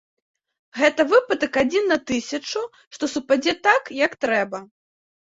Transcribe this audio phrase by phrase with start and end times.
[0.79, 2.61] Гэта выпадак адзін на тысячу,
[2.97, 4.63] што супадзе так, як трэба.